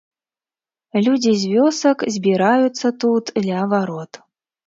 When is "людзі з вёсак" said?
1.07-1.97